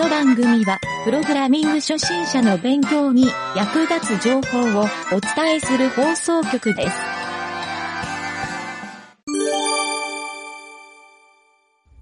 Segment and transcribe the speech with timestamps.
[0.00, 6.96] の番組は、プログラミング初心者の勉強に役立つ情報をお伝えする放送局です。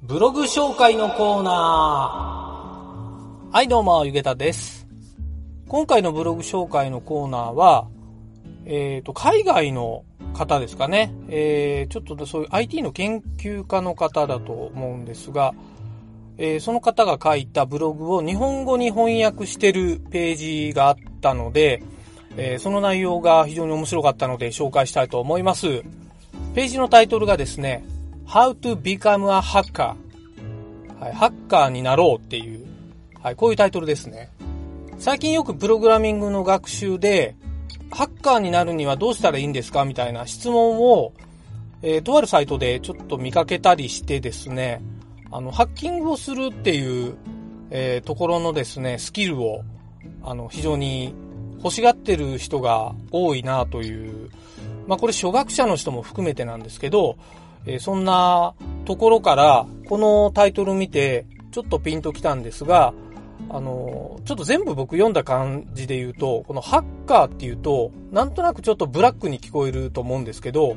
[0.03, 3.53] ブログ紹介のコーナー。
[3.53, 4.87] はい、どうも、ゆげたです。
[5.67, 7.89] 今回のブログ紹介のコーナーは、
[8.65, 10.05] えっ、と、海外の
[10.35, 11.13] 方ですかね。
[11.29, 15.53] えー、ちょっとそういう IT の研究家の方だと思うんですが、
[16.39, 21.83] えーその方が書いたブログを日本語に翻訳してるページがあったので、
[22.37, 25.83] えーその内容が非常に面白かったので紹介したいと思います。
[26.55, 27.85] ページのタイトルがですね、
[28.27, 29.95] How to become a hacker。
[31.01, 32.67] はい、ハッカーになろうっていう、
[33.23, 34.31] はい、こういうタイトルですね。
[34.99, 37.37] 最近よくプログラミングの学習で、
[37.91, 41.13] ハッカーになるにはどうしたらいいんですかみたいな質問を、
[41.83, 44.83] えーとあるサイトでちょっと見かけたりしてですね、
[45.31, 47.17] あの、ハッキングをするっていう、
[47.71, 49.63] えーところのですね、スキルを、
[50.23, 51.15] あの、非常に
[51.63, 54.31] 欲しがってる人が多いなという、
[54.87, 57.17] まあこれ初学者の人も含めてなんですけど、
[57.67, 58.55] えーそんな
[58.85, 62.95] ところから、このタイトル見て、ちょっとピンときたんですが、
[63.51, 70.77] あの、ちょっと全部僕読んだ感じで言うと、このハッカーっていうと、なんとなくちょっとブラックに聞こえると思うんですけど、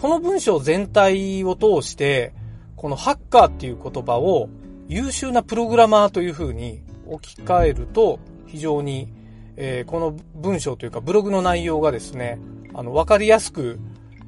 [0.00, 2.32] この文章全体を通して、
[2.80, 4.48] このハッカーっていう言葉を
[4.88, 9.12] 優秀なプログラマーという風に置き換えると、非常に、
[9.58, 12.38] えーこの文章というかブログの内容がですね、
[12.72, 13.78] あの、わかりやすく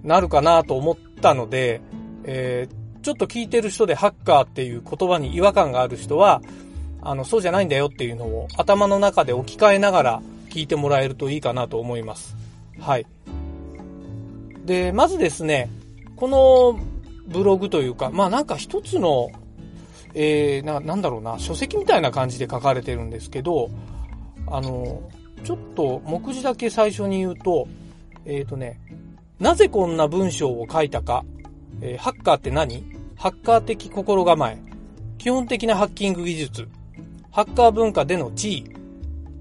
[0.03, 1.81] なるかなと思ったので、
[2.25, 6.43] えーちょっと聞いてる人でハッカーっていう言葉に違和感がある人は、
[7.01, 12.37] あの、そうじゃないんだよっていうのを頭の中で置き換えながら聞いてもらえるといいかなと思います。
[12.79, 13.07] はい。
[14.67, 15.71] で、まずですね、
[16.17, 16.92] この
[17.33, 19.31] ブログというか、まあなんか一つの、
[20.15, 23.71] えー、な、なんだろうな、書籍みたいな感じで書かれてるんですけど、
[24.47, 25.03] あの、
[25.45, 27.67] ちょっと目次だけ最初に言うと、
[28.25, 28.79] えっ、とね、
[29.41, 31.25] なぜこんな文章を書いたか、
[31.81, 32.85] えーハッカーって何？
[33.17, 34.59] ハッカー的心構え、
[35.19, 36.69] 基本的なハッキング技術、
[37.31, 38.73] ハッカー文化での地位、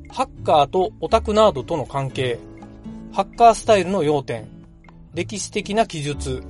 [0.10, 2.40] ハッカーとオタクナードとの関係、
[3.12, 4.48] ハッカースタイルの要点、
[5.14, 6.44] 歴史的な記述、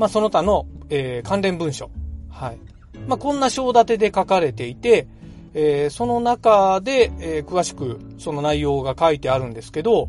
[0.00, 1.90] まあ、その他の、えー関連文書。
[2.30, 2.58] はい。
[3.06, 5.06] まあ、こんな章立てで書かれていて、
[5.52, 10.08] えーその中で、えー詳しくその内容が書いてあるんですけど、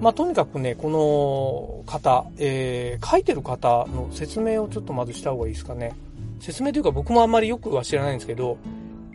[0.00, 5.92] まあ、とにかくね、この方、えー書いてる方の説明をちょっとまずした方がいいですかね。
[6.40, 8.58] 説明というか僕もあんまりよくは知らないんですけど、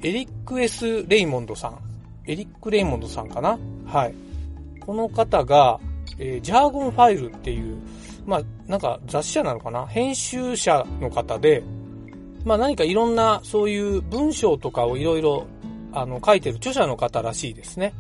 [0.02, 1.80] エリック・エス・レイモンドさん。
[2.26, 4.14] エリック・レイモンドさんかなはい。
[4.80, 5.78] この方が、
[6.20, 7.76] えージャーゴンファイルっていう、
[8.28, 9.88] まあ、なんか雑誌社なのかな？
[9.88, 11.64] 編集者の方で、
[12.44, 15.48] まあ何かいろんなそういう文章とかをいろいろ
[15.94, 17.94] あの書いてる著者の方らしいですね。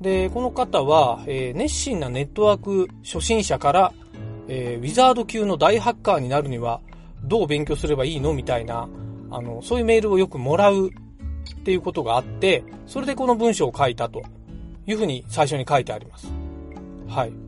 [0.00, 3.92] で、この方は、えー熱心なネットワーク初心者から、
[4.48, 6.80] えーウィザード級の大ハッカーになるには
[7.22, 8.34] どう勉強すればいいの？
[8.34, 8.88] みたいな、
[9.30, 10.92] あの、そういうメールをよくもらうっ
[11.62, 14.22] ていうことがあって、それでこの文章を書いたと
[14.86, 16.32] いうふうに最初に書いてあります。
[17.08, 17.45] はい。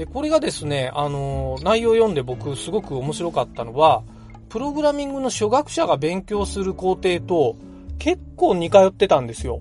[0.00, 4.02] で、これがですね、あの、内容を読んで僕すごく面白かったのは、
[4.48, 7.54] プログラミングの初学者が勉強する工程と
[7.98, 9.60] 結構似通ってたんですよ。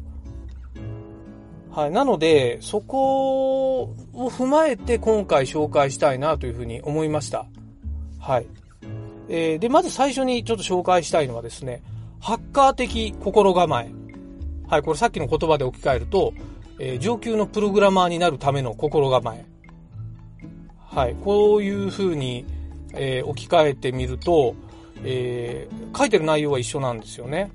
[1.72, 1.92] はい。
[1.92, 7.46] なので、そこを踏まえて今回紹介したいなというふうに思いました。
[8.18, 8.46] はい。
[9.28, 11.84] えーで、まず最初にちょっと紹介したいのはですね、
[12.22, 13.92] ハッカー的心構え。
[14.70, 14.84] はい。
[14.84, 16.34] これさっきの言葉で置き換えると、
[16.80, 19.49] えー上級のプログラマーになるための心構え。
[21.00, 21.16] はい。
[21.24, 22.44] こういうふうに、
[22.92, 24.54] えー置き換えてみると、
[25.06, 27.52] えー書いてる内容は一緒なんですよね。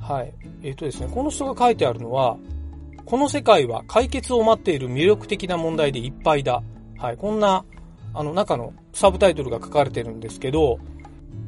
[0.00, 0.32] はい。
[0.62, 2.36] えっ、とですね、この人が書いてあるのは、
[3.04, 6.62] この世界は解決を待っている魅力的な問題でいっぱいだ。
[6.96, 7.16] はい。
[7.16, 7.64] こんな、
[8.14, 10.78] あの中のサブタイトルが書かれてるんですけど、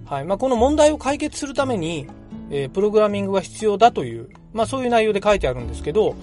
[0.05, 0.25] はい。
[0.25, 2.09] まあ、この問題を解決するために、
[2.51, 6.17] えープログラミングが必要だという、まあ、そういう内容で書いてあるんですけど、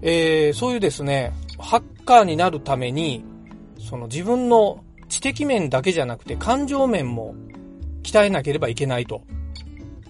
[0.00, 3.24] えーそういうですね、ハッカーになるために、
[3.86, 7.36] その自分の知的面だけじゃなくて感情面も
[8.02, 9.22] 鍛えなければいけないと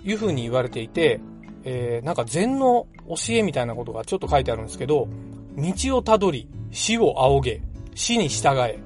[0.02, 1.20] いうふうに言われていて、
[1.64, 5.08] えーなんか禅の教えみたいなことがちょっと書いてあるんですけど、
[5.56, 7.62] 道をたどり、死を仰げ、
[7.94, 8.78] 死に従え、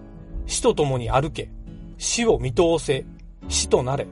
[0.47, 1.51] 死と共に歩け、
[1.99, 3.05] 死を見通せ、
[3.49, 4.07] 死となれ。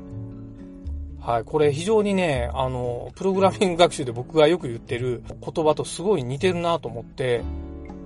[1.21, 7.43] はい、これ非常にね、あの、プログラミング学習で僕がよく言ってる言葉とすごい似てるなと思って、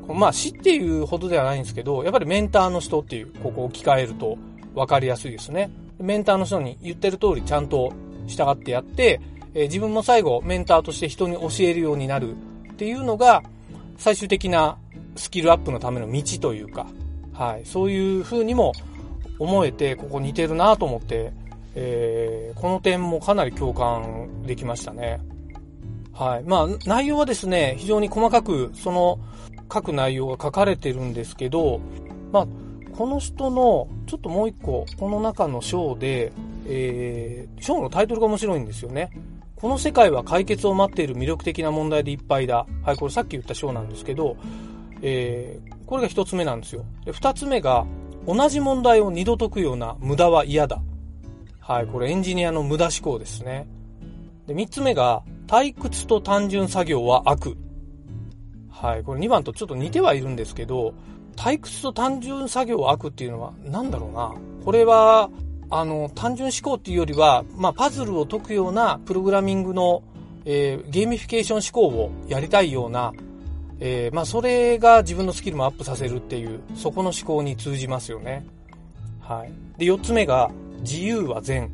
[0.09, 4.39] まあ死っていうほどではないんですけど、やっぱりメンターの人っていう、ここを置き換えると
[4.75, 5.71] 分かりやすいですね。
[5.99, 7.93] メンターの人に言ってる通りちゃんと
[8.27, 9.21] 従ってやって、
[9.55, 12.35] えー、自分も最後メンターとして人に教えるようになる
[12.73, 13.43] っていうのが、
[13.97, 14.79] 最終的な
[15.17, 16.87] スキルアップのための道というか、
[17.33, 18.73] はい、そういう風にも
[19.39, 21.33] 思えて、ここ似てるなと思って、
[21.75, 25.21] えー、この点もかなり共感できましたね。
[26.13, 26.45] はい。
[26.45, 29.19] まあ、内容はですね、非常に細かく、その、
[29.73, 31.81] 書く内容が書かれてるんですけど、
[32.33, 32.47] まあ、
[32.97, 36.33] この人の、ちょっともう一個、この中の章で、
[36.67, 39.11] えー、章のタイトルが面白いんですよね。
[39.57, 42.67] この世界は解決を待っている魅力的な問題でいっぱいだ。
[42.83, 44.37] はい、これさっき言った章なんですけど、
[45.03, 46.85] えー、これが一つ目なんですよ。
[47.05, 47.87] で、二つ目が、
[48.27, 50.81] 同じ問題を二度解くような無駄は嫌だ。
[51.61, 53.67] はい、これエンジニアの無駄思考ですね。
[54.47, 57.57] で、三つ目が、退屈と単純作業は悪。
[58.83, 60.93] はい、これ2番とちょっと似てはいるんですけど、
[61.37, 64.35] 退屈と単純作業は悪っていうのは何だろうな。
[64.65, 65.31] これは、
[65.71, 70.03] あの、単純思考っていうよりは、まあ、パズルを解くようなプログラミングの、
[70.45, 73.13] えー、ゲーミフィケーション思考をやりたいような、
[73.79, 78.45] えー、まあ、それが自分のスキルもアップさせるっていう、そこの思考に通じますよね。
[79.21, 79.53] はい。
[79.79, 80.51] で、4つ目が、
[80.81, 81.73] 自由は善。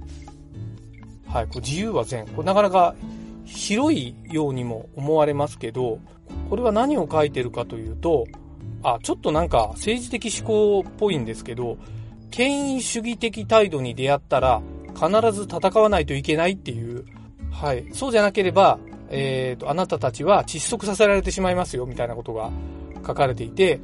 [1.27, 2.27] はい、これ自由は善。
[2.27, 2.95] これなかなか
[3.47, 6.01] 広いようにも思われますけど、
[6.49, 8.27] これは何を書いてるかというと、
[8.83, 11.79] あ、ちょっとなんか政治的思考っぽいんですけど、
[12.31, 14.63] 権威主義的態度に出会ったら
[14.95, 17.05] 必ず戦わないといけないっていう、
[17.51, 17.87] はい。
[17.93, 18.79] そうじゃなければ、
[19.11, 22.51] えっ、ー、と、あなたたちは窒息させられてしまいますよ、みたいなことが
[23.07, 23.81] 書かれていて、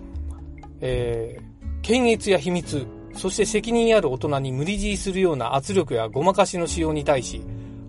[0.81, 2.87] えー、検閲や秘密、
[3.17, 7.43] そして責任ある大人に無理強いするような圧力やごまかしの使用に対し、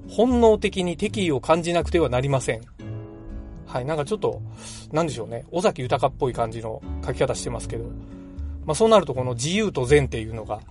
[0.09, 2.61] 本能的に敵意を感じなくてはなりません。
[3.75, 4.41] はい、なんかちょっと、
[4.93, 7.83] なんでしょうね、尾崎豊っぽい感じの書き方してますけど、
[8.65, 10.61] まあそうなるとこの自由と善っていうのが、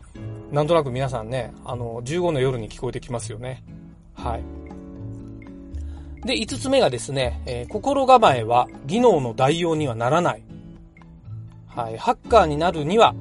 [0.51, 3.63] なんとなく皆さんね、あの、15の夜に聞こえてきますよね。
[4.15, 6.27] はい。
[6.27, 10.43] で、5つ目がですね、えー、心構えは技能の代用にはならない。
[11.67, 13.15] はい、ハッカーになるには、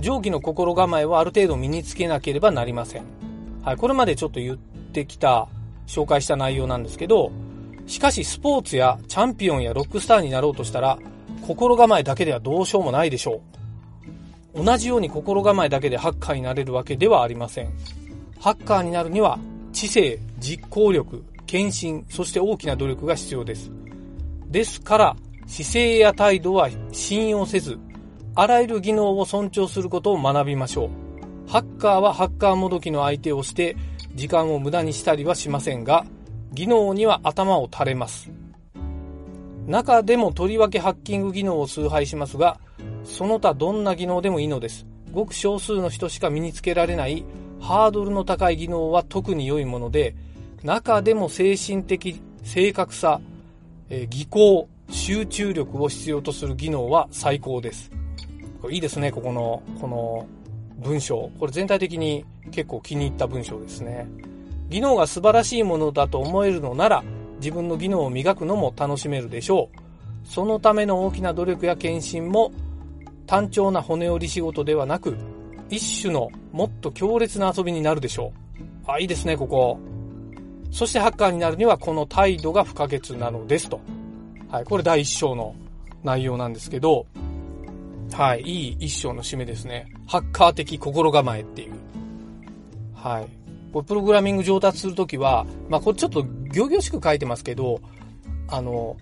[0.00, 3.04] 上記の心構えをある程度身につけなければなりません。
[3.62, 5.46] はい、これまでちょっと言ってきた、
[5.86, 7.30] 紹介した内容なんですけど、
[7.86, 10.98] しかしスポーツやチャンピオンやロックスターになろうとしたら、
[11.46, 13.42] 心構えだけではどうしようもないでしょ
[14.54, 14.64] う。
[14.64, 17.72] 同じように心構えだけでハッカーになれるわけではありません。
[18.38, 19.38] ハッカーになるには、
[19.72, 23.70] 知性、実行力、献身、そして大きな努力が必要です。
[24.48, 27.78] ですから、姿勢や態度は信用せず、
[28.34, 31.50] あらゆる技能を尊重することを学びましょう。
[31.50, 33.76] ハッカーはハッカーもどきの相手をして、
[34.14, 36.06] 時間を無駄にしたりはしませんが、
[36.52, 38.30] 技能には頭を垂れます。
[39.66, 42.58] 中でもとりわけハッキング技能を崇拝しますが、
[43.04, 44.86] その他どんな技能でもいいのです。
[45.12, 47.24] ごく少数の人しか身につけられない
[47.60, 50.14] ハードルの高い技能は特に良いもので、
[50.62, 53.20] 中でも精神的正確さ、
[53.88, 57.90] え技巧、集中力を必要とする技能は最高です。
[58.60, 60.26] これいいですね、ここの、この
[60.78, 61.30] 文章。
[61.38, 64.08] これ全体的に結構気に入った文章ですね。
[64.72, 67.04] 技能が素晴らしいものだと思えるのなら、
[67.36, 69.78] 自分の技能を磨くのも楽しめるでしょう。
[70.26, 72.50] そのための大きな努力や献身も、
[73.26, 75.14] 単調な骨折り仕事ではなく、
[75.68, 78.32] 一種のもっと強烈な遊びになるでしょ
[78.86, 78.90] う。
[78.90, 79.78] あ、いいですね、ここ。
[80.70, 83.78] そしてハッカーになるにはこの態度が不可欠なのですと。
[84.48, 85.54] はい、これ第一章の
[86.02, 87.04] 内容なんですけど、
[88.10, 89.86] はい、いい一章の締めですね。
[90.06, 91.74] ハッカー的心構えっていう。
[92.94, 93.41] はい。
[93.72, 97.80] これプログラミング上達するときは、まあこれちょっと行々しく書いてますけど、
[98.48, 98.96] あの、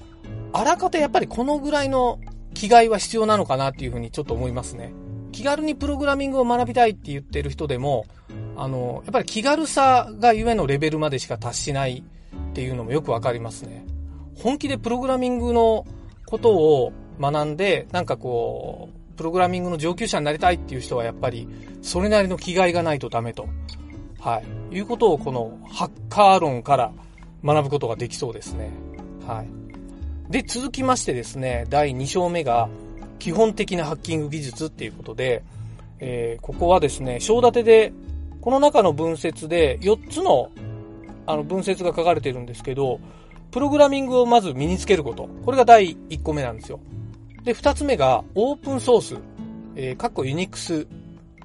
[0.53, 2.19] あらかたやっぱりこのぐらいの
[2.55, 4.93] 気概は必要なのかなっていうふうにちょっと思いますね。
[5.33, 8.07] 気軽にプログラミングを学びたいって言ってる人でも、
[8.57, 12.05] あの、やっぱり気軽さがゆえのレベルまでしか達しない
[12.51, 13.85] っていうのもよくわかりますね。
[14.37, 15.87] 本気でプログラミングの
[16.27, 21.47] ことを学んで、なんかこう、プログラミングの上級者になりたいっていう人はやっぱり、
[21.83, 23.49] それなりの気概がないとダメと。
[24.21, 24.77] はい。
[24.77, 26.93] いうことをこのハッカー論から
[27.43, 28.71] 学ぶことができそうですね。
[29.27, 30.33] はい。
[30.33, 32.69] で、続きましてですね、第2章目が
[33.19, 35.43] 基本的なハッキング技術っていうことで、
[35.99, 37.93] えー、ここはですね、章立てで、
[38.41, 40.51] この中の文節で4つの
[41.27, 43.01] あの文節が書かれてるんですけど、
[43.51, 45.29] プログラミングをまず身につけること。
[45.45, 46.81] これが第1個目なんですよ。
[47.45, 49.17] で、2つ目がオープンソース、
[49.77, 50.87] えー、かっこユニックス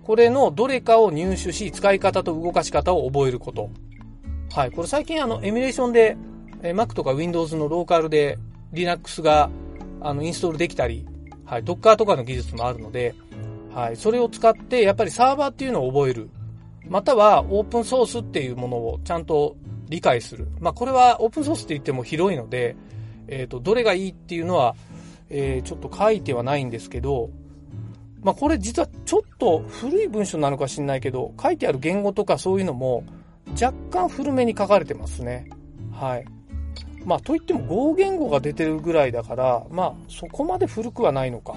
[0.06, 3.72] これのどれかを入手し、使い方と動かし方を覚えること。
[4.54, 4.72] はい。
[4.72, 6.16] これ最近あの、エミュレーションで、
[6.62, 8.38] え Mac とか Windows のローカルで
[8.72, 9.50] Linux が、
[10.02, 11.08] あの、インストールできたり、
[11.44, 11.64] はい。
[11.64, 13.16] Docker とかの技術もあるので、
[13.74, 13.96] はい。
[13.98, 16.30] それを使って、やっぱりサーバーっていうのを覚える。
[16.88, 19.58] または、オープンソースっていうものをちゃんと
[19.90, 20.48] 理解する。
[20.60, 22.76] まあ、これはオープンソースって言っても広いので、
[23.28, 24.76] えっ、ー、と、どれがいいっていうのは、
[25.32, 27.32] えー、ちょっと書いてはないんですけど、
[28.26, 33.04] まあ、これ実はちょっと古い文章なのか知んないけど、書いてある言語とかそういうのも
[33.52, 35.48] 若干古めに書かれてますね。
[35.92, 36.26] はい。
[37.06, 41.56] まあ、といっても合言語が出てるぐらいだから、まあ、そこまで古くはないのか。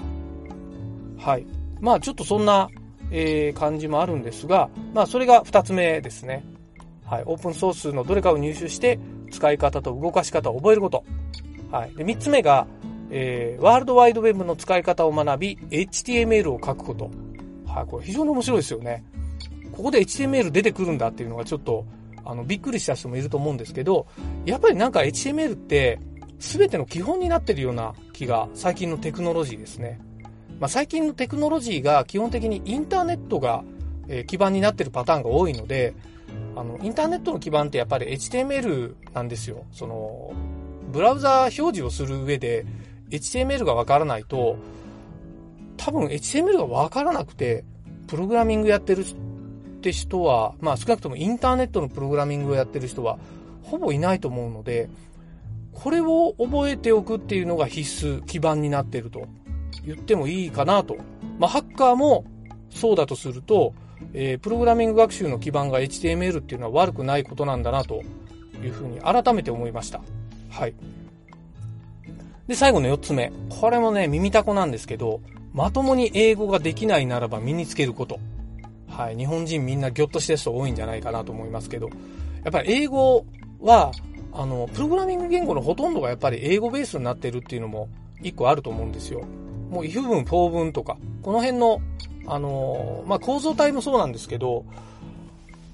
[1.17, 1.47] はい。
[1.81, 2.69] まあ、ちょっとそんな、
[3.09, 6.45] えー、感じもあるんですが、まあ、それが2つ目ですね。
[7.03, 7.23] はい。
[7.25, 8.99] オープンソースのどれかを入手して、
[9.31, 11.03] 使い方と動かし方を覚えること。
[11.71, 11.95] はい。
[11.95, 12.67] で、3つ目が、
[13.11, 17.09] えー、ワールドワイドウェブの使い方を学び、HTML を書くこと。
[17.65, 17.85] はい。
[17.85, 19.03] これ非常に面白いですよね。
[19.71, 21.85] ここで HTML 出てくるんだっていうのがちょっと、
[22.25, 24.07] あの、びっくりした人もいると思うんですけど、
[24.45, 25.99] やっぱりなんか HTML って、
[26.39, 29.99] 全ての基本になってるような気が、最近のテクノロジーですね。
[30.59, 33.63] まあ、最近のテクノロジーが基本的にインターネットが、
[34.07, 35.93] え基盤になってるパターンが多いので、
[36.55, 39.65] あの、インターネットの基盤ってやっぱり HTML なんですよ。
[39.71, 40.33] その、
[40.91, 42.65] ブラウザ表示をする上で
[43.09, 44.57] HTML がわからないと、
[45.77, 47.63] 多分 HTML がわからなくて、
[48.07, 49.05] プログラミングやってるっ
[49.81, 53.17] て人は、まあ少なくともインターネットのプログラミングをやってる人は、
[53.63, 54.89] ほぼいないと思うので、
[55.73, 59.27] これを覚えておくっていうのが必須、基盤になってると
[59.85, 60.97] 言ってもいいかなと。
[61.37, 62.25] まあハッカーも
[62.69, 63.73] そうだとすると、
[64.13, 68.01] えー、プログラミング学習の基盤が HTML っていうのは悪くないことなんだなと
[68.63, 70.01] いうふうに改めて思いました。
[70.49, 70.73] はい。
[72.49, 73.31] で、最後の4つ目。
[73.61, 75.21] これもね、耳たこなんですけど、
[75.53, 78.19] まともに英語ができないならば身につけること。
[78.87, 79.15] はい。
[79.15, 81.89] 日本人みんなギョッとしてる人多いんじゃないかなと思いますけど、
[82.43, 83.23] やっぱり英語
[83.61, 83.91] は、
[84.33, 87.87] あの、プログラミング言語のほとんどがやっぱり英語ベースになってるっていうのも
[88.19, 89.21] 一個あると思うんですよ。
[89.69, 91.81] もう if 文、for 文とか、この辺の、
[92.25, 94.65] あの、まあ、構造体もそうなんですけど、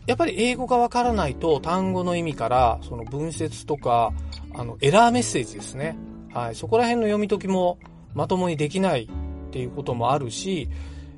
[0.07, 4.11] やっぱり英語がわからないと単語の意味から、その文節とか、
[4.53, 5.95] あの、エラーメッセージですね。
[6.35, 6.55] はい。
[6.55, 7.79] そこら辺の読み解きも
[8.13, 10.69] まともにできないっていうこともあるし、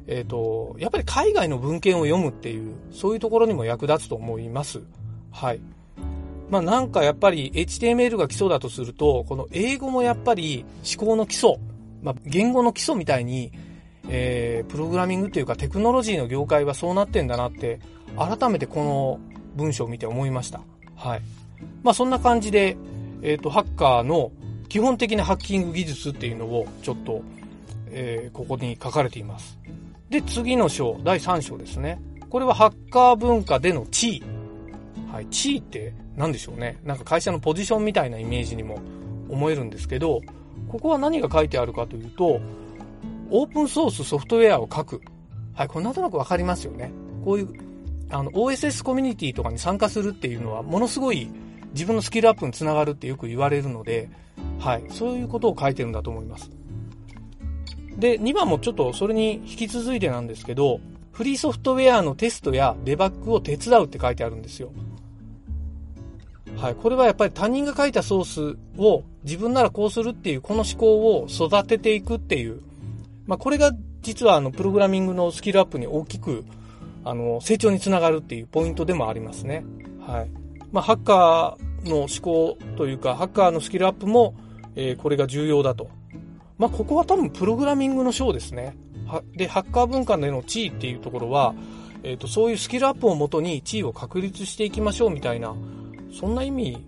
[0.06, 4.80] えっ、ー、と、やっぱり海外の文献を読むっていう、そういうところにも役立つと思います。
[5.32, 5.60] はい。
[6.52, 10.66] まあなんかやっぱり HTML が基礎だとすると、この英語もやっぱり
[10.98, 11.56] 思考の基礎、
[12.04, 13.52] まあ言語の基礎みたいに、
[14.10, 17.80] えー、プログラミングというかテクノロジーの業界はそうなってんだなって、
[18.16, 19.20] 改めてこの
[19.56, 20.62] 文章を見て思いました。
[20.96, 21.22] はい。
[21.82, 22.78] まあそんな感じで、
[23.24, 24.32] えっ、ー、と、ハッカーの
[24.70, 27.22] 基本的なハッキング技術っていうのをちょっと、
[27.90, 29.58] えー、ここに書かれています。
[30.10, 32.00] で、次の章、第3章ですね。
[32.30, 34.24] これはハッカー文化での地位。
[35.12, 36.78] はい、地位って何でしょうね。
[36.84, 38.80] なんか会社のポジションみたいなイメージにも
[39.30, 40.22] 思えるんですけど、
[40.68, 42.42] ここは何が書いてあるかというと、
[43.30, 45.02] オープンソースソフトウェアを書く。
[45.54, 46.92] はい、これなんとなくわかりますよね。
[47.24, 47.48] こういう、
[48.10, 51.30] あの、OSS コミュニティとかに参加するっていうのは、ものすごい
[51.74, 54.10] 自分のスキルアップにつながるってよく言われるので、
[54.60, 56.50] はい、そういうことを書いてるんだと思います。
[57.98, 60.80] で、2番もちょっとそれに引き続いてなんですけど、
[61.12, 64.72] フリーソフトウェアのテストやデバッグを手伝うって書いてあるんですよ。
[66.58, 66.76] はい。
[66.76, 72.62] これはやっぱり他人が書いたソースを自分ならこうするっていうこの思考を育てていくっていう。
[73.26, 73.72] まあこれが
[74.02, 76.46] 実はあのプログラミングのスキルアップに大きく
[77.04, 79.66] あの成長につながるっていうポイントでもありますね。
[80.06, 80.32] はい。
[80.72, 84.36] まあハッカーの思考というかハッカーのスキルアップも、
[84.78, 85.90] えー、これが重要だと
[86.58, 88.76] まあ、ここは多分プログラミングの章ですね。
[89.06, 91.54] はで、ハッカー文化での地位っていうところは、
[92.04, 95.56] えっ、ー、と、そういうスキルアップをもとに地位を確立していきましょうみたいな、
[96.12, 96.84] そんな意味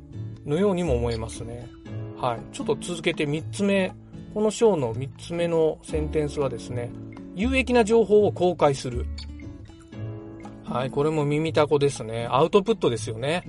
[0.46, 1.70] のようにも思えますね。
[2.20, 2.40] はい。
[2.56, 3.94] ちょっと続けて3つ目、
[4.34, 6.92] この章の3つ目のセンテンスはですね、
[7.36, 9.06] 有益な情報を公開する。
[10.64, 12.28] はい、これも耳たこですね。
[12.30, 13.44] アウトプットですよね。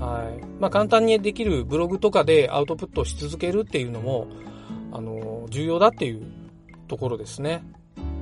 [0.00, 0.44] はい。
[0.60, 4.26] まあ、簡単にできるブログとかでアウトプットし続けるっていうのも、
[4.92, 6.26] あの、重要だっていう
[6.88, 7.62] ところですね。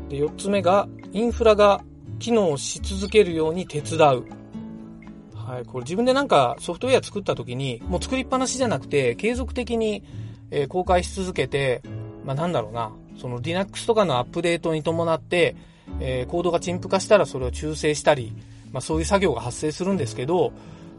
[0.09, 1.83] で、4つ目が、インフラが
[2.19, 4.27] 機能し続けるように手伝う。
[5.35, 10.03] はい、これ自分でなんかソフトウェア作った時に、もう作りっぱなしじゃなくて、継続的に、
[10.69, 11.83] 公開し続けて、
[12.25, 15.57] まあ、なんだろうな、その Linux とかのアップデートに伴って、
[16.01, 18.33] えー、コードが陳腐化したらそれを修正したり、
[18.73, 20.53] まあ、そういう作業が発生するんですけど、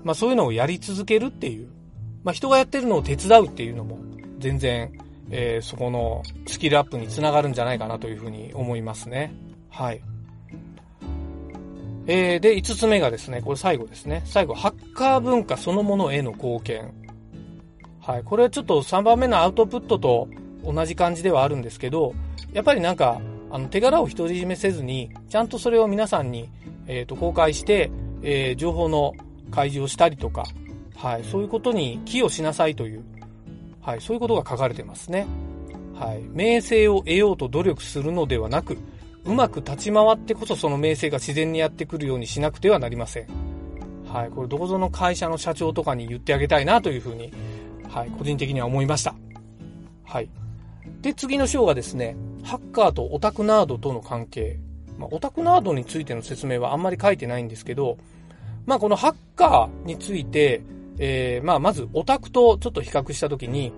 [0.04, 1.70] まあ、そういうのをやり続けるっていう、
[2.24, 4.00] まあ、人がやってるのを手伝うっていうのも
[4.40, 4.92] 全然
[5.36, 9.34] えー、そこのスキルアップにつながるんじゃないかなというふうに思いますね。
[9.70, 10.02] はい。
[12.06, 14.22] えー、で、5つ目がですね、これ最後ですね。
[14.26, 16.94] 最後、ハッカー文化そのものへの貢献。
[18.02, 18.24] はい。
[18.24, 20.28] これはちょっと3番目のアウトプットと
[20.64, 22.14] 同じ感じではあるんですけど、
[22.52, 26.50] やっぱりなんか、あの、手柄を独り占めせずに、ちゃんとそれを皆さんに、
[26.88, 27.90] えっ、ー、と、公開して、
[28.22, 29.14] えー、情報の
[29.54, 30.46] 開示をしたりとか、
[30.96, 33.04] はい、そういうことに寄与しなさいという、
[33.82, 35.28] はい、そういうことが書かれてますね。
[35.94, 38.78] はい、名声を得ようと努力するのではなく、
[39.26, 43.28] うまく立ち回ってこそその名声が自然にやってくるようにしなくてはなりません。
[44.08, 47.32] はい、これどこぞの会社の社長とかに言ってあげたいなというふうに、
[47.90, 49.16] はい、個人的には思いました。
[50.04, 50.30] はい。
[51.02, 54.58] で、次の章がですね、ハッカーとオタクナードとの関係。
[54.98, 57.98] まあ、オタクナードについての説明はあんまり書いてないんですけど、
[58.65, 60.62] まあ、このハッカーについて、
[60.98, 63.74] えー、まあ、まずオタクとちょっと比較したときに、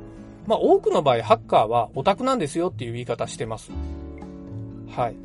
[0.47, 3.71] まあ、多くの場合、ハッカーはオタクなんですよっていう言い方してます。
[4.95, 5.15] はい。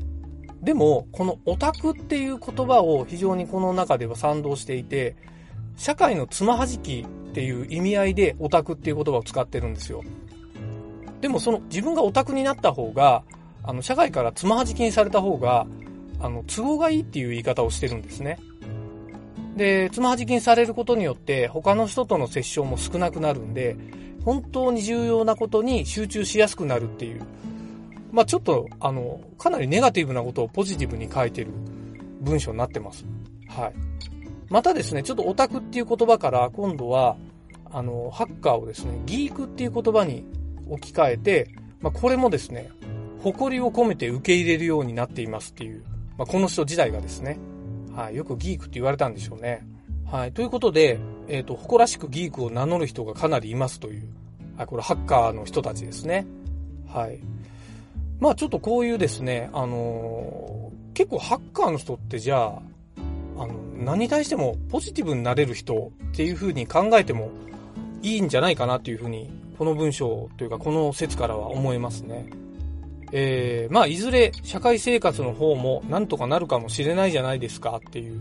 [0.63, 5.17] でも、このオタクっていう言葉を非常にこの中では賛同していて、
[5.77, 10.03] 社会のつまはじきっていう意味合いでオタクっていう言葉を使ってるんですよ。
[11.21, 13.23] でもその自分がオタクになった方が、
[13.63, 15.67] あの、社会からつまはじきにされた方が、
[16.19, 18.39] あの、都合がいいっていう言い方をしてるんですね。
[19.57, 23.77] で、つまはじきにされることによって、他の人との接触も少なくなるんで、
[24.25, 27.23] 本当に重要なことに集中しやすくなるっていう、
[28.13, 31.53] まあちょっと、あの、かなりネガティブなことをポジティブに書いてる
[32.21, 33.05] 文章になってます。
[33.49, 33.75] はい。
[34.49, 37.17] またですね、ちょっとオタクっていう言葉から今度は、
[37.73, 40.25] あの、ハッカーをですね、ギークっていう言葉に
[40.69, 41.49] 置き換えて、
[41.81, 42.69] まあこれもですね、
[43.23, 45.85] 誇りを込めて受け入れるようになっていますっていう、
[46.19, 47.39] まあこの人自体がですね、
[48.01, 49.63] はい、よくギークって言われたんでしょうね。
[50.11, 54.09] はい、ということで、えっ、ー、と、誇らしくギークを名乗る人がかなりいますという、
[54.57, 56.27] はい、これハッカーの人たちですね。
[56.89, 57.19] はい。
[58.19, 62.63] まあちょっとこういうですね、あのー、結構ハッカーの人ってじゃあ、
[63.37, 67.31] あの、何に対してもポジティブになれる人っていう風に考えても
[68.01, 72.31] いいんじゃないかなっていう風に、この文章というかこの説からは思いますね。
[73.13, 78.21] えー、まあいずれ社会生活の方もなんとかなるかもしれないじゃないですかっていう、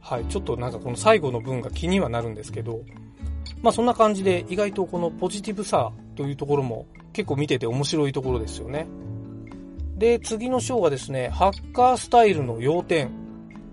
[0.00, 2.80] はい、ちょっとなんかこの最後の文が気にはなるんですけど、
[3.62, 8.86] まあそんな感じで意外とこのポジティブさというところも結構見てて面白いところですよね。
[9.96, 13.10] で、次の章がですね、ハッカースタイルの要点。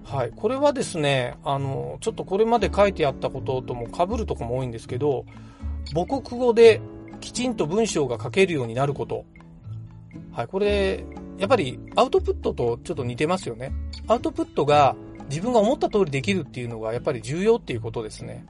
[0.05, 0.31] はい。
[0.33, 5.25] これはですね、あの、ちょっとこれまで書いてあったこととも被るとこも多いんですけど、
[5.93, 6.81] 母国語で
[7.19, 9.25] きちんと文章が書けるようになること。
[10.31, 10.47] はい。
[10.47, 11.05] これ、
[11.37, 13.73] やっぱりアウトプットとちょっと似てますよね。
[14.07, 14.95] アウトプットが
[15.29, 18.45] 自分が思った通りできるっていうのがやっぱり重要っていうことですね。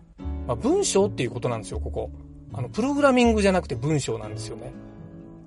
[0.48, 2.12] まあ、文章っていうことなんですよ、ここ。
[2.54, 4.74] あの、プログラミングじゃなくて文章なんですよね。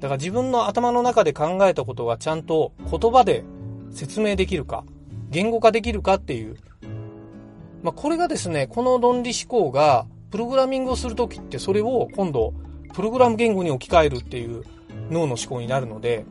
[0.01, 3.45] だから自分の頭の中で考えたことがちゃんと言葉で
[3.91, 4.85] 説明できるか、
[5.31, 6.57] 言語化できるかっていう。
[7.83, 12.53] まあ、これがですね、この論理思考が、プログラミングをするときってそれを今度、
[12.95, 14.65] プログラム言語に置き換えるっていう
[15.11, 16.25] 脳の思考になるので、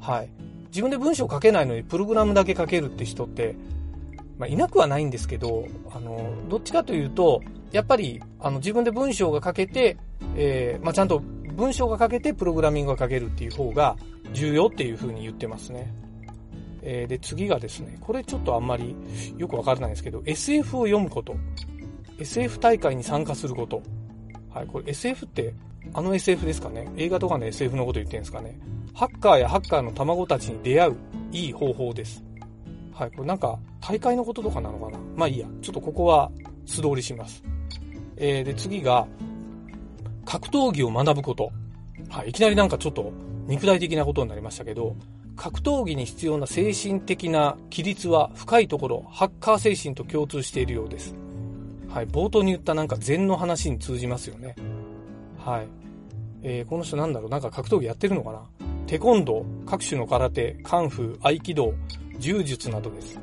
[0.00, 0.30] はい。
[0.68, 3.56] 自分で文章を書けないのにプログラムだけ書けるって人って、
[4.38, 9.96] まあ、いなくはないんですけど、あの、どっちかというと、やっぱり、あの、自分で文章が書けて、
[10.36, 11.20] えー、まあ、ちゃんと
[11.54, 13.96] 文章が書けてプログラミングが書けるっていう方が
[14.32, 15.92] 重要っていう風に言ってますね。
[16.82, 18.94] えー、で、次がですね、これちょっとあんまり
[19.36, 21.34] よくわからないんですけど、SF を読むこと。
[22.20, 23.82] SF 大会に参加すること。
[24.52, 25.54] はい、これ SF って
[25.94, 28.58] あの SF ですかね映画とかの SF のこと言ってるんですかね
[28.98, 30.96] ハッカーやハッカーの卵たちに出会う
[31.30, 32.24] いい方法です。
[32.92, 35.46] はい、これなんか大会のこととかなのかなまあいいや。
[35.62, 36.32] ちょっとここは
[36.66, 37.44] 素通りします。
[38.16, 39.06] えー、で、次が、
[40.24, 41.52] 格闘技を学ぶこと。
[42.08, 43.12] はい、いきなりなんかちょっと
[43.46, 44.96] 肉体的なことになりましたけど、
[45.36, 51.14] 格闘技に必要な精神的な規律は深いところ、ハッカー精神と共通しているようです。
[51.88, 54.54] はい、冒頭に言ったなんか禅の話に通じますよね。
[55.38, 55.68] はい。
[56.42, 57.30] えー、この人なんだろう？
[57.30, 58.42] なんか格闘技やってるのかな？
[58.86, 61.74] テコンドー、各種の空手、カンフー、合気道、
[62.18, 63.18] 柔術などです。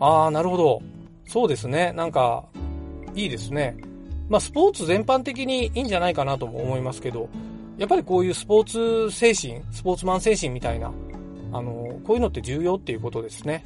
[0.00, 0.82] あー、なるほど。
[1.26, 1.92] そうですね。
[1.92, 2.44] なんか、
[3.14, 3.76] いいですね。
[4.28, 7.28] まあ、スポーツ全般的にいいんじゃないかなとも思いますけど、
[7.78, 10.92] やっぱりこういうスポーツ精神、スポーツマン精神みたいな、
[11.52, 13.64] あの、こういうのって重要っていうことですね。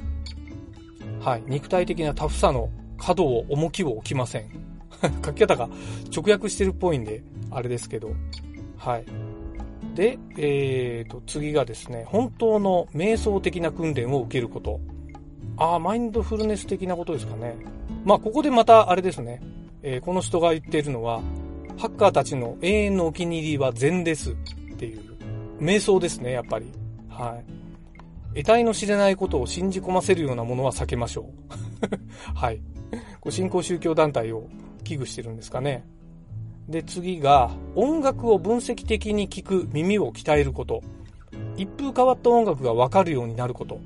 [1.19, 1.43] はい。
[1.47, 2.69] 肉体的なタフさの
[3.01, 4.49] 角を、重きを置きません。
[5.25, 5.67] 書き方が
[6.15, 8.11] 直訳してるっぽいんで、あれですけど。
[8.77, 9.05] はい。
[9.95, 14.79] で、えーと、次がですね、本当の瞑想的な訓練を受けること。
[15.57, 17.55] ああ、マインドフルネス的なことですかね。
[18.05, 19.41] まあ、ここでまたあれですね。
[19.81, 21.21] えー、この人が言っているのは、
[21.77, 24.35] ハッカーたちの永遠のお気に入りは禅ですっ
[24.77, 25.01] ていう、
[25.59, 26.67] 瞑想ですね、やっぱり。
[27.09, 27.41] は
[28.33, 28.35] い。
[28.35, 31.25] 得体の知れないことを信じ込ませるようなものは避けましょう。
[32.33, 32.61] はい。
[33.19, 34.47] こう新興宗教団体を
[34.83, 35.85] 危惧してるんですかね。
[36.67, 40.81] で、次が、音楽を分析的に聞く耳を鍛えること。
[41.57, 43.79] 一風変わった音楽がわかるようになること。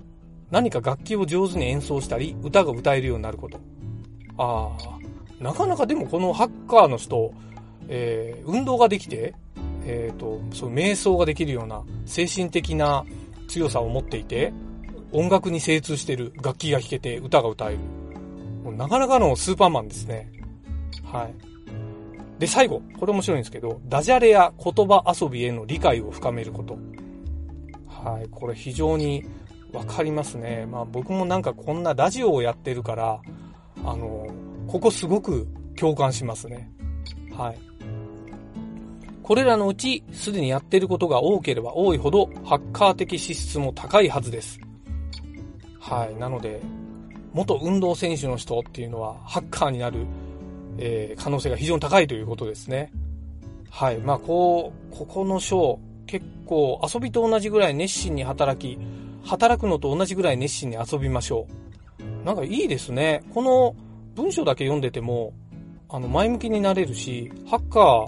[0.52, 3.60] 何か楽器を上手に演奏したり、歌が歌えるようになること。
[4.38, 7.34] ああ、なかなかでもこのハッカーの人、
[7.88, 9.34] えー、運動ができて、
[9.86, 13.06] えっ、ー、と、その瞑想ができるような精神的な
[13.48, 14.54] 強さを持っていて、
[15.12, 17.80] 音楽に精通してる、楽器が弾けて、歌が歌える。
[18.66, 20.32] もうなかなかのスーパーマンですね。
[21.04, 22.40] はい。
[22.40, 26.76] で、最後、これ面白いんですけど、ダジャレや言葉遊びへの理解を深めること。
[27.88, 29.24] はい、これ非常に
[29.72, 30.66] わかりますね。
[30.66, 33.22] まあ僕もなんかこんなラジオをやってるから、
[33.84, 34.26] あの、
[34.68, 36.72] ここすごく共感しますね。
[37.38, 37.60] はい。
[39.22, 44.60] これらのうち、すでにやってることが多ければ多いほど、ハッカー的資質も高いはずです。
[45.80, 46.16] はい。
[46.16, 46.62] なので、
[47.36, 50.08] 元運動選手の人っていうのは、ハッカーになる、
[50.78, 52.94] えー、可能性が非常に高いということですね。
[53.70, 53.98] はい。
[53.98, 58.80] まあ、こう、ここの章、結構遊びと同じぐらい熱心に働き、
[59.26, 61.46] 働くのと同じぐらい熱心に遊びましょ
[62.00, 62.26] う。
[62.26, 63.22] なんかいいですね。
[63.34, 63.76] この
[64.16, 65.34] 文章だけ読んでても、
[65.90, 68.06] あの、前向きになれるし、ハッカ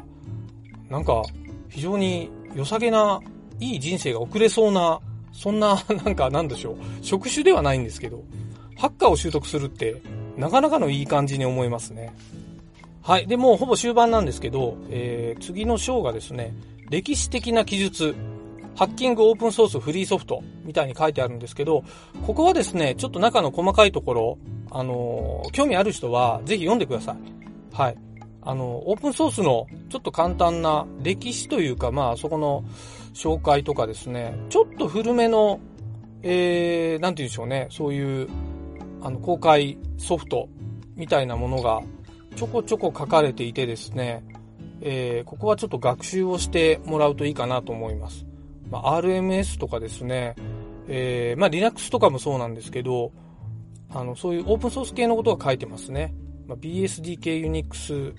[0.89, 1.21] ー、なんか、
[1.67, 3.19] 非常に良さげな、
[3.59, 5.01] いい人生が送れそうな、
[5.33, 6.75] そんな、なんか、なんでしょう。
[7.01, 8.23] 職種ではないんですけど、
[8.77, 10.01] ハッカーを習得するって、
[10.37, 12.13] なかなかのいい感じに思いますね。
[13.01, 13.27] はい。
[13.27, 16.53] で、もうほぼ終盤なんですけど、えー、次の章がですね、
[16.89, 18.15] 歴史的な記述、
[18.75, 21.83] ハッキングオープンソースフリーソフトみたいに書いてあるんですけど、
[22.25, 24.37] ここはですね、ちょっと中の細かいところ、
[24.69, 27.75] あのー、興味ある人はぜひ読んでください。
[27.75, 27.97] はい。
[28.41, 32.63] あの、オープンソースのちょっと簡単な歴史というか、まあ、そこの
[33.13, 35.59] 紹介とかですね、ちょっと古めの、
[36.23, 38.29] えー、なんて言うんでしょうね、そういう、
[39.07, 40.49] あの、公開ソフト
[40.97, 41.81] みたいなものが
[42.35, 44.21] ちょこちょこ書かれていてですね、
[44.81, 48.25] えー、ここはちょっと学習をしてもらうといいかなと思います。
[48.69, 50.35] まあ、RMS とかですね、
[50.89, 53.13] えー、まあ、Linux とかもそうなんですけど、
[53.93, 56.13] あの、そういうオープンソース系のことが書いてますね。
[56.45, 58.13] まあ、BSD 系 Unix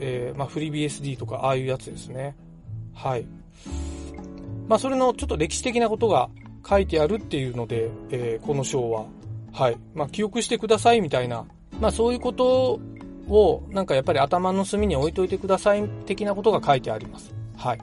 [0.00, 2.36] えー、まあ、フリー BSD とか、ああいうやつですね。
[2.92, 3.24] はい。
[4.66, 6.28] まあ、それのちょっと歴史的なことが
[6.68, 9.06] 書いてあるっていうので、えー、この章は、
[9.56, 9.78] はい。
[9.94, 11.46] まあ、記憶してくださいみたいな、
[11.80, 12.78] まあ、そういうこと
[13.26, 17.34] を、なんかやっぱり頭の隅に置いといてください的なことが書いてあります。
[17.56, 17.78] はい。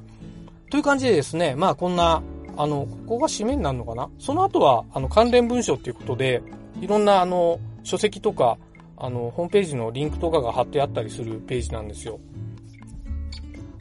[0.70, 2.22] という感じでですね、まあ、こんな、
[2.58, 4.08] あの、ここが締めになるのかな？
[4.20, 6.44] その後は、あの、関連文書っていうことで、
[6.80, 8.60] いろんな、あの、書籍とか、
[8.96, 12.20] あの、ホームページのリンクとかが貼ってあったりするページなんですよ。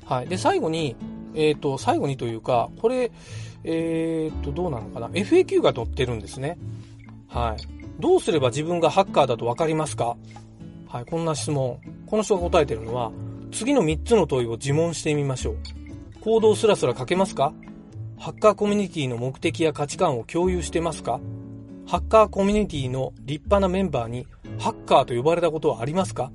[0.06, 0.28] はい。
[0.28, 0.96] で、最後に、
[1.34, 3.12] えっ、ー、と、最後にというか、これ、
[3.64, 6.56] えっ、ー、と、どうなのかな ?FAQ が載ってるんですね。
[7.28, 7.81] はい。
[8.02, 10.16] どうすれば自分がハッカーだとわかりますか？
[10.88, 11.78] はい、こんな質問。
[12.04, 13.12] この人が答えてるのは、
[13.52, 15.56] 次の3つの問いを自問してみましょう。
[16.20, 17.54] 行動すらすら書けますか？
[18.18, 21.20] ハッカーコミュニティの目的や価値観を共有してますか？
[21.86, 24.26] ハッカーコミュニティの立派なメンバーに
[24.58, 26.32] ハッカーと呼ばれたことはありますか？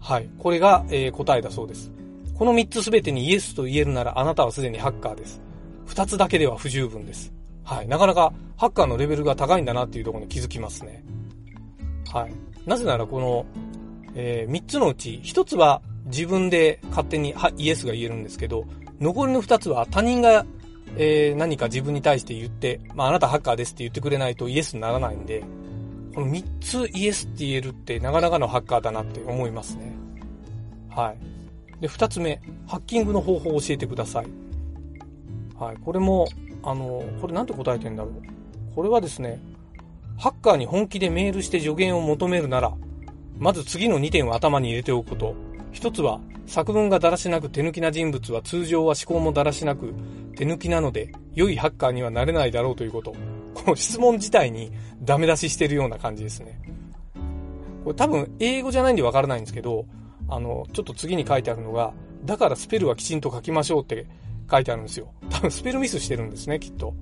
[0.00, 0.30] はい。
[0.38, 1.92] これが、えー、答えだそうです。
[2.34, 5.42] この3つすべてにイエスと言えるならあなたはすでにハッカーです。
[5.88, 7.30] 2つだけでは不十分です。
[7.64, 7.88] はい。
[7.88, 11.04] なかなかハッカーのレベルが高いんだなっていうところに気づきますね。
[12.12, 12.34] はい。
[12.66, 13.46] なぜならこの、
[14.14, 18.64] えー、3つのうち1つは自分で勝手にはイエスが言えるんですけど、
[19.00, 20.46] 残りの2つは他人が、
[20.96, 25.42] えー、何か自分に対して言って、まあ、あなたハッカーですって言ってくれないとイエスにならないんで、
[26.14, 29.92] この3つイエスって言えるってなかなかのハッカーだなって思いますね。
[30.90, 31.80] はい。
[31.80, 34.26] で、2つ目、ハッキングの方法を教えてください。
[35.58, 35.76] はい。
[35.76, 36.26] これも、
[36.62, 38.74] あの、これなんて答えてんだろう。
[38.74, 39.40] これはですね、
[40.18, 42.72] ハッカーに本気でメールして助言を求めるなら、
[43.38, 45.34] まず次の2点を頭に入れておくこと。
[45.72, 49.94] 1つは、作文がだらしなく手抜きな人物は通常は思考もだらしなく
[50.36, 53.14] 手抜きなので、良いハッカーにはなれないだろうということ。
[53.54, 56.60] この質問自体にダメ出ししてるような感じですね。
[57.84, 59.86] これ多分英語じゃないんでわからないんですけど、
[60.28, 61.92] あの、ちょっと次に書いてあるのが、
[62.24, 64.06] だからスペルはきちんと書きましょうって
[64.50, 65.12] 書いてあるんですよ。
[65.30, 66.94] 多分スペルミスしてるんですね、きっと。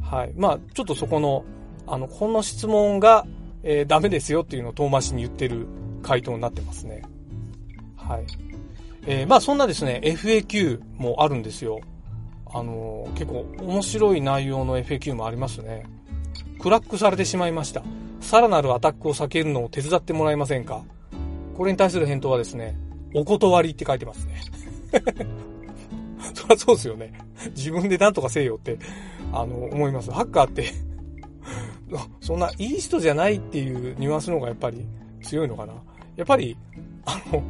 [0.00, 0.32] はい。
[0.36, 1.44] まあ、ちょっとそこの、
[1.86, 3.26] あの、この質問が、
[3.62, 5.66] えー、ダメですよっていうのを遠回しに言ってる
[6.02, 7.02] 回答になってますね。
[7.96, 8.26] はい。
[9.06, 11.80] えー、まあそんなですね、FAQ もあるんですよ。
[12.46, 15.84] あのー、結構面白い内容の FAQ もありますね。
[16.60, 17.82] クラックされてしまいました。
[18.20, 20.82] さらなるアタックを避けるのを手伝ってもらえませんか
[21.56, 22.76] これに対する返答はですね、
[23.14, 24.40] お断りって書いてますね。
[26.34, 27.12] そりゃそうですよね。
[27.56, 28.78] 自分で何とかせえよって、
[29.32, 30.10] あの、思います。
[30.10, 30.72] ハッカーって
[32.20, 34.86] そんないい人じゃないっていうニュアンスの方がやっぱり
[35.22, 35.74] 強いのかな。
[36.16, 36.56] やっぱり、
[37.06, 37.42] あの、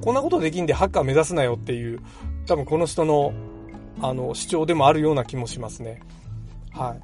[0.00, 2.00] こんなことできんでハッカー目指すなよっていう、
[2.46, 3.32] 多分この人の
[4.00, 6.00] あの、主張でもあるような気もしますね。
[6.72, 7.00] はい。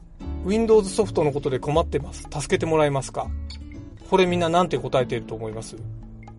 [0.47, 2.29] Windows ソフトのことで困ってます。
[2.31, 3.31] 助けてもらえますか？
[4.11, 5.77] これみんななんて答えていると思います？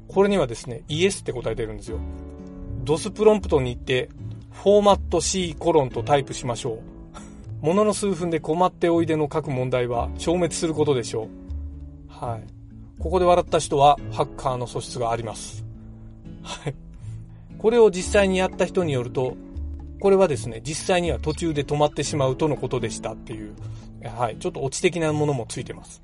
[0.08, 1.98] これにはですね、イエスって答えてるんですよ。
[2.84, 4.10] ドスプロンプトに行って、
[4.54, 6.80] フォーマット C コロンとタイプしましょう。
[7.66, 11.28] ものの数分で困っておいでの書く問題は消滅することでしょう。
[12.08, 12.44] はい。
[13.00, 15.66] ここで笑った人はハッカーの素質があります。
[16.42, 16.76] はい。
[17.58, 19.36] これを実際にやった人によると、
[20.00, 23.56] これはですね、実際には途中で止まってしまうとのことでしたっていう、
[24.18, 26.04] はい、ちょっとオチ的なものもついてます。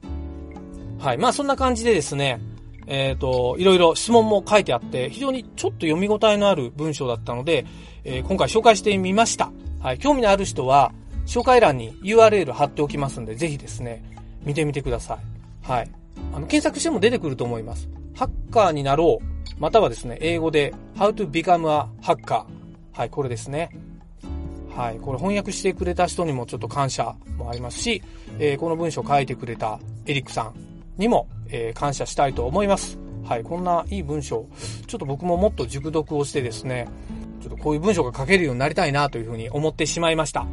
[1.00, 2.40] はい、まあそんな感じでですね、
[2.89, 7.65] えっ、ー、と、いろいろ質問も書いてあって、非常にちょっと読み応えのある文章だったので、
[8.04, 9.52] えー、今回紹介してみました。
[9.80, 10.91] はい、興味のある人は、
[11.28, 14.04] 紹介欄に URL 貼っておきますんで、ぜひですね、
[14.43, 15.69] 見てみてください。
[15.71, 15.91] はい。
[16.34, 17.88] あの、検索しても出てくると思います。
[18.15, 19.62] ハッカーになろう。
[19.62, 22.43] またはですね、英語で How to become a hacker。
[22.91, 23.69] はい、これですね。
[24.75, 28.02] はい、これ翻訳してくれた人にもちょっと感謝もありますし、
[28.39, 30.68] えー、この文章を書いてくれたエリックさん
[31.00, 33.00] にも、えー、感謝したいと思います。
[33.24, 34.46] はい、こんないい文章、
[34.88, 36.88] ちょっと僕ももっと熟読をしてですね、
[37.42, 40.46] ちょっとこういう文章が書けるようになりたいなというふうに思ってしまいました。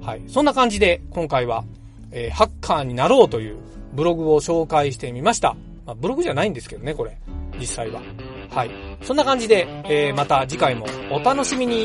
[0.00, 1.64] はい、そんな感じで今回は、
[2.10, 3.58] えー、ハッカーになろうという
[3.92, 5.56] ブログを紹介してみました。
[5.86, 7.16] まあ、ブログじゃないんですけどね、これ。
[7.58, 8.00] 実際は。
[8.50, 8.70] はい。
[9.02, 11.84] そんな感じで、えー、また次回もお楽しみに。